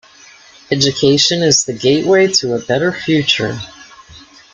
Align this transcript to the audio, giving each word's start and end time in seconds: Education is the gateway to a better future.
Education 0.71 1.43
is 1.43 1.65
the 1.65 1.73
gateway 1.77 2.25
to 2.25 2.55
a 2.55 2.65
better 2.65 2.91
future. 2.91 3.59